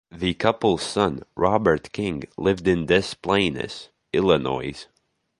[0.11, 4.87] The couple's son, Robert King, lived in Des Plaines, Illinois.